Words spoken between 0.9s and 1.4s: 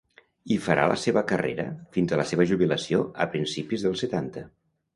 la seva